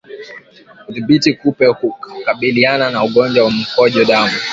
Kudhibiti 0.83 1.31
kupe 1.33 1.65
hukabiliana 1.67 2.89
na 2.91 3.03
ugonjwa 3.03 3.43
wa 3.45 3.51
mkojo 3.51 4.05
damu 4.05 4.33